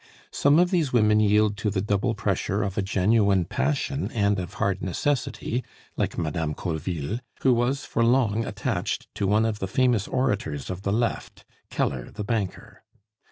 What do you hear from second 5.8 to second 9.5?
like Madame Colleville, who was for long attached to one